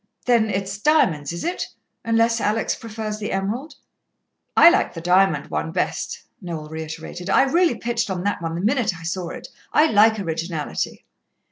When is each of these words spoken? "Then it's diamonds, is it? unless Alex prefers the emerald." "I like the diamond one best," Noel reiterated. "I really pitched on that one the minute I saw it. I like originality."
"Then 0.25 0.49
it's 0.49 0.79
diamonds, 0.79 1.31
is 1.31 1.43
it? 1.43 1.63
unless 2.03 2.41
Alex 2.41 2.73
prefers 2.73 3.19
the 3.19 3.31
emerald." 3.31 3.75
"I 4.57 4.67
like 4.71 4.95
the 4.95 4.99
diamond 4.99 5.51
one 5.51 5.71
best," 5.71 6.23
Noel 6.41 6.69
reiterated. 6.69 7.29
"I 7.29 7.43
really 7.43 7.75
pitched 7.75 8.09
on 8.09 8.23
that 8.23 8.41
one 8.41 8.55
the 8.55 8.61
minute 8.61 8.93
I 8.97 9.03
saw 9.03 9.29
it. 9.29 9.49
I 9.71 9.91
like 9.91 10.19
originality." 10.19 11.05